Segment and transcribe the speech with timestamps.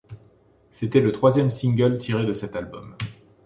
[0.71, 2.97] C'était le troisième single tiré de cet album.